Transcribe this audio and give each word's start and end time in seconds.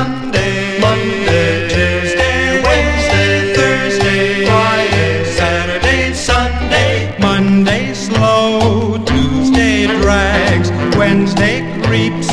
Sunday, 0.00 0.80
Monday, 0.80 1.68
Tuesday, 1.68 2.62
Wednesday, 2.64 3.52
Thursday, 3.54 4.46
Friday, 4.46 5.24
Saturday, 5.24 6.14
Sunday. 6.14 7.18
Monday 7.18 7.92
slow, 7.92 8.96
Tuesday 9.04 9.88
drags, 10.00 10.70
Wednesday 10.96 11.60
creeps, 11.82 12.28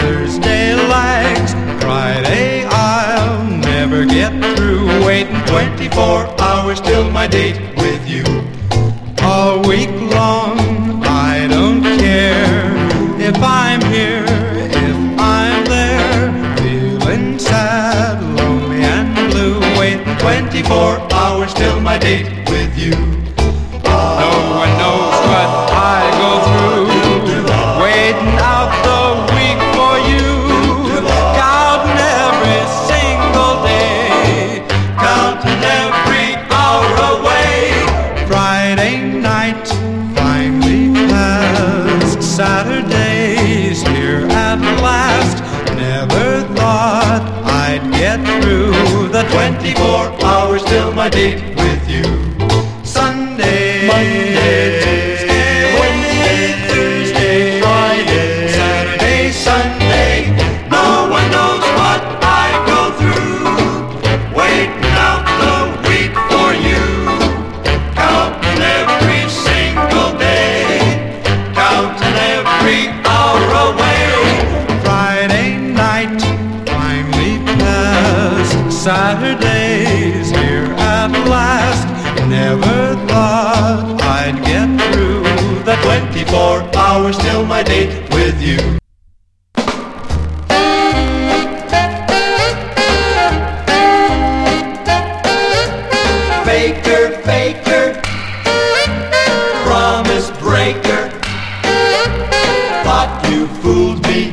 Thursday 0.00 0.74
lags, 0.74 1.52
Friday 1.84 2.64
I'll 2.64 3.44
never 3.44 4.04
get 4.04 4.32
through. 4.56 5.06
Waiting 5.06 5.44
24 5.44 6.26
hours 6.40 6.80
till 6.80 7.08
my 7.12 7.28
date 7.28 7.60
with 7.76 8.02
you. 8.08 8.24
All 9.22 9.62
week 9.62 9.90
hours 21.52 21.54
till 21.54 21.80
my 21.80 21.98
date 21.98 22.26
with 22.50 22.76
you. 22.78 22.92
No 23.84 24.32
one 24.56 24.72
knows 24.78 25.14
what 25.30 25.48
I 25.72 26.00
go 26.20 26.30
through, 26.48 26.88
waiting 27.82 28.38
out 28.38 28.70
the 28.88 29.02
week 29.34 29.60
for 29.76 29.94
you, 30.10 30.28
counting 31.36 31.98
every 31.98 32.62
single 32.88 33.54
day, 33.64 34.64
counting 34.98 35.62
every 35.80 36.36
hour 36.50 36.88
away. 37.16 37.60
Friday 38.26 38.96
night 39.20 39.66
finally 40.16 40.92
passed, 41.08 42.22
Saturday's 42.22 43.82
here 43.82 44.26
at 44.30 44.60
last. 44.82 45.38
Never 45.74 46.42
thought 46.54 47.51
get 48.16 48.42
through 48.42 49.08
the 49.08 49.22
24 49.30 50.24
hours 50.24 50.62
till 50.64 50.92
my 50.92 51.08
date 51.08 51.56
with 51.56 51.88
you. 51.88 52.31
Passed. 79.14 79.22
Saturday's 79.22 80.30
here 80.30 80.64
at 80.78 81.10
last. 81.28 81.86
Never 82.28 82.96
thought 83.08 84.00
I'd 84.02 84.42
get 84.44 84.92
through 84.92 85.22
the 85.64 85.76
24 85.82 86.76
hours 86.76 87.18
till 87.18 87.44
my 87.44 87.62
date 87.62 88.08
with 88.10 88.40
you. 88.40 88.58
Faker, 96.44 97.18
faker, 97.22 98.00
promise 99.64 100.30
breaker. 100.38 101.10
Thought 102.84 103.28
you 103.30 103.46
fooled 103.60 104.02
me, 104.06 104.32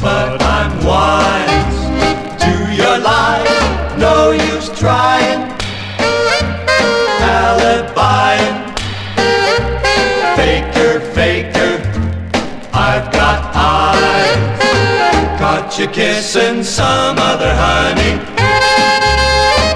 but 0.00 0.42
I'm 0.42 0.84
wise 0.84 2.42
to 2.42 2.74
your 2.74 2.98
lies. 2.98 3.59
No 4.00 4.30
use 4.30 4.70
trying, 4.78 5.40
alibiing. 7.20 8.56
Faker, 10.36 11.00
faker, 11.12 11.74
I've 12.72 13.12
got 13.12 13.40
eyes. 13.54 14.58
Caught 15.38 15.78
you 15.78 15.86
kissing 15.88 16.64
some 16.64 17.18
other 17.18 17.52
honey 17.54 18.14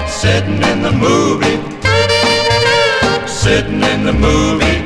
sitting 0.09 0.63
in 0.71 0.81
the 0.81 0.91
movie, 0.91 1.61
sitting 3.27 3.83
in 3.83 4.05
the 4.05 4.13
movie. 4.27 4.81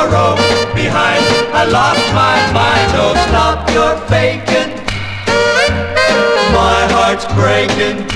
A 0.00 0.04
row 0.12 0.36
behind, 0.74 1.24
I 1.54 1.64
lost 1.78 2.04
my 2.12 2.36
mind. 2.52 2.90
Oh, 3.00 3.14
stop 3.28 3.70
your 3.70 3.96
faking 4.08 4.51
heartbreaking. 7.32 8.08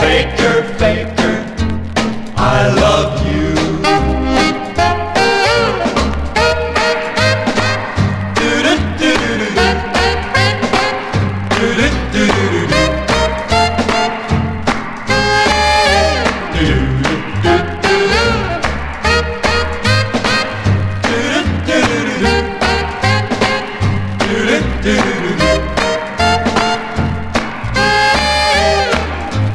Faker, 0.00 0.62
faker, 0.78 1.36
I 2.36 2.68
love 2.74 3.26
you. 3.26 3.54
do 24.84 24.92
do 24.92 25.38
do 25.38 25.43